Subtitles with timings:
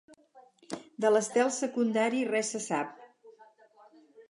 [1.05, 2.99] De l'estel secundari res se sap.